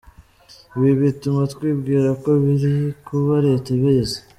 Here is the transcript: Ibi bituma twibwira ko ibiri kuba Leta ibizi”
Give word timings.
Ibi 0.77 0.91
bituma 1.01 1.41
twibwira 1.53 2.09
ko 2.21 2.27
ibiri 2.37 2.73
kuba 3.05 3.33
Leta 3.45 3.67
ibizi” 3.77 4.17